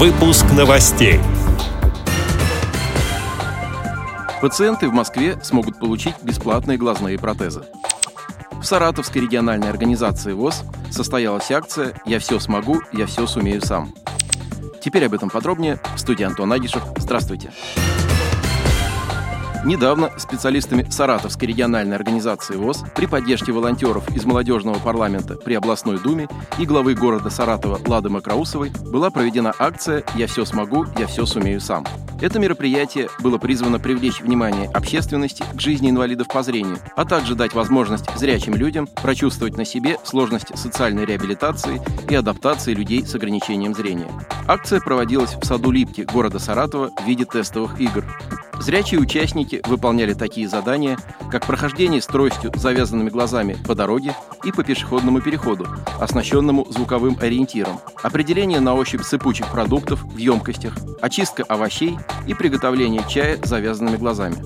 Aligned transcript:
Выпуск 0.00 0.46
новостей. 0.56 1.20
Пациенты 4.40 4.88
в 4.88 4.94
Москве 4.94 5.38
смогут 5.42 5.78
получить 5.78 6.14
бесплатные 6.22 6.78
глазные 6.78 7.18
протезы. 7.18 7.64
В 8.50 8.64
Саратовской 8.64 9.20
региональной 9.20 9.68
организации 9.68 10.32
ВОЗ 10.32 10.62
состоялась 10.90 11.50
акция 11.50 12.00
«Я 12.06 12.18
все 12.18 12.40
смогу, 12.40 12.80
я 12.94 13.04
все 13.04 13.26
сумею 13.26 13.60
сам». 13.60 13.92
Теперь 14.82 15.04
об 15.04 15.12
этом 15.12 15.28
подробнее. 15.28 15.78
В 15.94 15.98
студии 15.98 16.24
Антон 16.24 16.50
Агишев. 16.50 16.82
Здравствуйте. 16.96 17.52
Недавно 19.64 20.10
специалистами 20.16 20.88
Саратовской 20.88 21.48
региональной 21.48 21.94
организации 21.94 22.56
ВОЗ 22.56 22.82
при 22.96 23.04
поддержке 23.04 23.52
волонтеров 23.52 24.08
из 24.16 24.24
молодежного 24.24 24.78
парламента 24.78 25.36
при 25.36 25.54
областной 25.54 25.98
думе 25.98 26.28
и 26.58 26.64
главы 26.64 26.94
города 26.94 27.28
Саратова 27.28 27.78
Лады 27.86 28.08
Макраусовой 28.08 28.70
была 28.70 29.10
проведена 29.10 29.52
акция 29.58 30.02
«Я 30.14 30.28
все 30.28 30.46
смогу, 30.46 30.86
я 30.98 31.06
все 31.06 31.26
сумею 31.26 31.60
сам». 31.60 31.84
Это 32.22 32.38
мероприятие 32.38 33.08
было 33.20 33.38
призвано 33.38 33.78
привлечь 33.78 34.20
внимание 34.20 34.68
общественности 34.70 35.42
к 35.54 35.60
жизни 35.60 35.90
инвалидов 35.90 36.28
по 36.28 36.42
зрению, 36.42 36.78
а 36.96 37.04
также 37.04 37.34
дать 37.34 37.54
возможность 37.54 38.04
зрячим 38.16 38.54
людям 38.54 38.86
прочувствовать 38.86 39.56
на 39.56 39.64
себе 39.64 39.98
сложности 40.04 40.54
социальной 40.56 41.04
реабилитации 41.04 41.82
и 42.08 42.14
адаптации 42.14 42.74
людей 42.74 43.06
с 43.06 43.14
ограничением 43.14 43.74
зрения. 43.74 44.10
Акция 44.46 44.80
проводилась 44.80 45.34
в 45.34 45.44
саду 45.44 45.70
Липки 45.70 46.02
города 46.02 46.38
Саратова 46.38 46.90
в 46.90 47.06
виде 47.06 47.24
тестовых 47.24 47.80
игр. 47.80 48.04
Зрячие 48.60 49.00
участники 49.00 49.62
выполняли 49.66 50.12
такие 50.12 50.46
задания, 50.46 50.98
как 51.30 51.46
прохождение 51.46 52.02
с 52.02 52.06
тростью 52.06 52.52
завязанными 52.54 53.08
глазами 53.08 53.56
по 53.66 53.74
дороге 53.74 54.14
и 54.44 54.52
по 54.52 54.62
пешеходному 54.62 55.22
переходу, 55.22 55.66
оснащенному 55.98 56.66
звуковым 56.70 57.16
ориентиром, 57.20 57.80
определение 58.02 58.60
на 58.60 58.74
ощупь 58.74 59.02
сыпучих 59.02 59.50
продуктов 59.50 60.02
в 60.04 60.16
емкостях, 60.18 60.76
очистка 61.00 61.42
овощей 61.44 61.98
и 62.26 62.34
приготовление 62.34 63.02
чая 63.08 63.38
завязанными 63.42 63.96
глазами. 63.96 64.36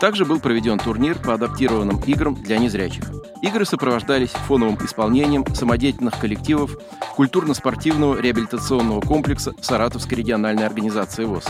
Также 0.00 0.24
был 0.24 0.38
проведен 0.38 0.78
турнир 0.78 1.18
по 1.18 1.34
адаптированным 1.34 2.00
играм 2.06 2.34
для 2.36 2.58
незрячих. 2.58 3.04
Игры 3.44 3.66
сопровождались 3.66 4.30
фоновым 4.30 4.78
исполнением 4.82 5.44
самодеятельных 5.54 6.18
коллективов 6.18 6.78
культурно-спортивного 7.14 8.18
реабилитационного 8.18 9.02
комплекса 9.02 9.52
Саратовской 9.60 10.16
региональной 10.16 10.64
организации 10.64 11.26
ВОЗ. 11.26 11.44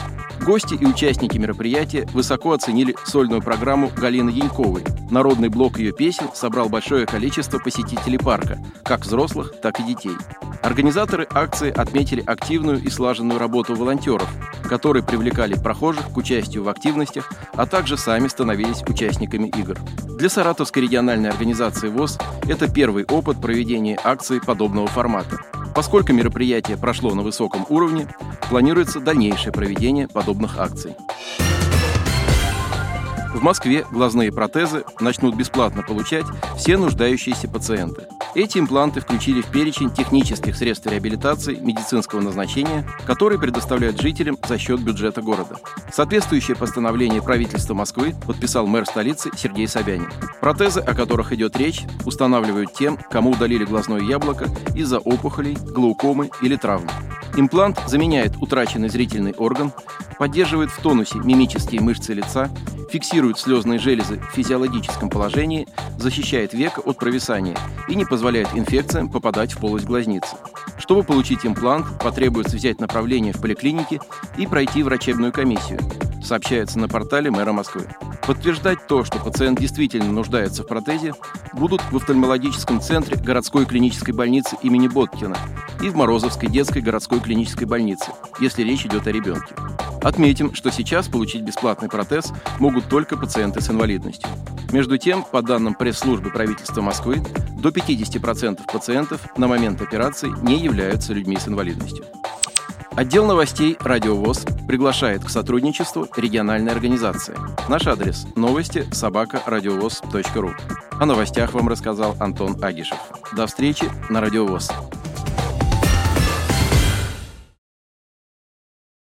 Гости 0.45 0.75
и 0.75 0.85
участники 0.87 1.39
мероприятия 1.39 2.05
высоко 2.13 2.51
оценили 2.51 2.97
сольную 3.05 3.43
программу 3.43 3.93
Галины 3.97 4.31
Яньковой. 4.31 4.83
Народный 5.09 5.51
блок 5.51 5.79
ее 5.79 5.93
песен 5.93 6.27
собрал 6.35 6.69
большое 6.69 7.07
количество 7.07 7.61
посетителей 7.61 8.19
парка, 8.19 8.59
как 8.83 9.03
взрослых, 9.03 9.55
так 9.63 9.79
и 9.79 9.85
детей. 9.85 10.17
Организаторы 10.63 11.29
акции 11.31 11.71
отметили 11.71 12.25
активную 12.27 12.83
и 12.83 12.91
слаженную 12.91 13.39
работу 13.39 13.77
волонтеров, 13.77 14.29
которые 14.69 15.03
привлекали 15.03 15.55
прохожих 15.55 16.11
к 16.11 16.17
участию 16.17 16.65
в 16.65 16.69
активностях, 16.69 17.31
а 17.55 17.67
также 17.67 17.97
сами 17.97 18.29
становились 18.29 18.83
участниками 18.87 19.49
игр. 19.49 19.77
Для 20.19 20.29
Саратовской 20.29 20.83
региональной 20.83 21.31
организации 21.31 21.89
ВОЗ 21.89 22.19
это 22.49 22.71
первый 22.71 23.05
опыт 23.05 23.41
проведения 23.41 23.99
акции 24.03 24.39
подобного 24.39 24.87
формата. 24.87 25.39
Поскольку 25.75 26.13
мероприятие 26.13 26.77
прошло 26.77 27.15
на 27.15 27.23
высоком 27.23 27.67
уровне, 27.69 28.07
планируется 28.49 29.01
дальнейшее 29.01 29.53
проведение 29.53 30.07
подобных 30.07 30.59
акций. 30.59 30.95
В 33.35 33.43
Москве 33.43 33.85
глазные 33.91 34.31
протезы 34.31 34.85
начнут 35.01 35.35
бесплатно 35.35 35.83
получать 35.83 36.25
все 36.57 36.77
нуждающиеся 36.77 37.49
пациенты. 37.49 38.07
Эти 38.35 38.59
импланты 38.59 39.01
включили 39.01 39.41
в 39.41 39.47
перечень 39.47 39.93
технических 39.93 40.57
средств 40.57 40.87
реабилитации 40.87 41.55
медицинского 41.55 42.21
назначения, 42.21 42.85
которые 43.07 43.39
предоставляют 43.39 44.01
жителям 44.01 44.37
за 44.49 44.59
счет 44.59 44.81
бюджета 44.81 45.23
города. 45.23 45.57
Соответствующее 45.93 46.57
постановление 46.57 47.23
правительства 47.23 47.75
Москвы 47.75 48.13
подписал 48.27 48.67
мэр 48.67 48.87
столицы 48.87 49.31
Сергей 49.37 49.69
Собянин. 49.69 50.11
Протезы, 50.41 50.81
о 50.81 50.95
которых 50.95 51.33
идет 51.33 51.57
речь, 51.57 51.83
устанавливают 52.05 52.73
тем, 52.73 52.99
кому 53.11 53.31
удалили 53.31 53.65
глазное 53.65 54.01
яблоко 54.01 54.49
из-за 54.75 54.99
опухолей, 54.99 55.55
глаукомы 55.55 56.31
или 56.43 56.57
травм. 56.57 56.89
Имплант 57.37 57.81
заменяет 57.87 58.33
утраченный 58.41 58.89
зрительный 58.89 59.33
орган, 59.33 59.73
поддерживает 60.19 60.71
в 60.71 60.81
тонусе 60.81 61.19
мимические 61.19 61.81
мышцы 61.81 62.15
лица, 62.15 62.51
фиксирует 62.95 63.41
слезные 63.41 63.81
железы 63.81 64.21
в 64.21 64.37
физиологическом 64.37 65.11
положении, 65.11 65.67
защищает 65.99 66.55
века 66.55 66.79
от 66.79 66.97
провисания 66.97 67.57
и 67.89 67.97
не 67.97 68.05
позволяет 68.05 68.51
инфекциям 68.55 69.11
попадать 69.11 69.53
в 69.53 69.59
полость 69.59 69.85
глазницы. 69.85 70.37
Чтобы 70.79 71.03
получить 71.03 71.45
имплант, 71.45 71.87
потребуется 71.99 72.57
взять 72.57 72.81
направление 72.81 73.33
в 73.33 73.41
поликлинике 73.41 73.99
и 74.39 74.47
пройти 74.47 74.85
врачебную 74.85 75.33
комиссию, 75.33 75.81
сообщается 76.23 76.79
на 76.79 76.87
портале 76.87 77.33
мэра 77.33 77.51
Москвы. 77.51 77.89
Подтверждать 78.29 78.87
то, 78.87 79.03
что 79.03 79.19
пациент 79.19 79.59
действительно 79.59 80.13
нуждается 80.13 80.63
в 80.63 80.69
протезе, 80.69 81.15
будут 81.53 81.83
в 81.91 81.97
офтальмологическом 81.97 82.81
центре 82.81 83.17
городской 83.17 83.67
клинической 83.67 84.15
больницы 84.15 84.57
имени 84.63 84.87
Боткина 84.87 85.37
и 85.83 85.89
в 85.89 85.97
Морозовской 85.97 86.49
детской 86.49 86.81
городской 86.81 87.19
клинической 87.19 87.67
больнице, 87.67 88.13
если 88.39 88.63
речь 88.63 88.87
идет 88.87 89.09
о 89.09 89.11
ребенке. 89.11 89.53
Отметим, 90.05 90.55
что 90.55 90.71
сейчас 90.71 91.09
получить 91.09 91.43
бесплатный 91.43 91.89
протез 91.89 92.31
могут 92.61 92.89
только 92.89 93.17
пациенты 93.17 93.63
с 93.63 93.71
инвалидностью. 93.71 94.29
Между 94.71 94.99
тем, 94.99 95.25
по 95.25 95.41
данным 95.41 95.75
пресс-службы 95.75 96.31
правительства 96.31 96.83
Москвы, 96.83 97.23
до 97.57 97.71
50% 97.71 98.61
пациентов 98.71 99.23
на 99.39 99.49
момент 99.49 99.81
операции 99.81 100.31
не 100.43 100.59
являются 100.59 101.15
людьми 101.15 101.39
с 101.39 101.49
инвалидностью. 101.49 102.05
Отдел 102.97 103.27
новостей 103.27 103.77
«Радиовоз» 103.81 104.45
приглашает 104.69 105.25
к 105.25 105.31
сотрудничеству 105.31 106.07
региональной 106.17 106.71
организации. 106.71 107.37
Наш 107.69 107.87
адрес– 107.87 108.27
новости 108.37 108.87
собака 108.93 109.43
радиовоз.ру. 109.47 110.51
О 111.01 111.07
новостях 111.07 111.55
вам 111.55 111.69
рассказал 111.69 112.15
Антон 112.21 112.63
Агишев. 112.63 112.99
До 113.35 113.47
встречи 113.47 113.91
на 114.11 114.21
«Радиовоз». 114.21 114.71